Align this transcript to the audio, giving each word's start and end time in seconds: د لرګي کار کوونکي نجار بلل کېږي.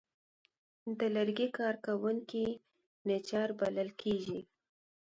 د 0.99 1.01
لرګي 1.15 1.47
کار 1.57 1.75
کوونکي 1.85 2.43
نجار 3.09 3.49
بلل 3.59 3.89
کېږي. 4.01 4.39